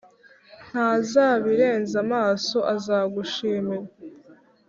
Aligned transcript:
ntazabirenza 0.69 1.95
amaso, 2.05 2.57
azagushimira 2.75 3.87